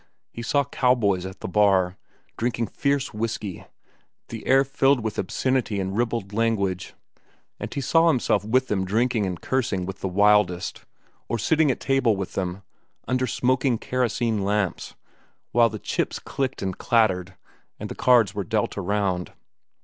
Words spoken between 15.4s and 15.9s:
while the